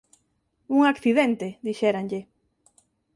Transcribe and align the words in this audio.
Un 0.75 0.81
accidente, 0.93 1.47
dixéranlle. 1.65 2.19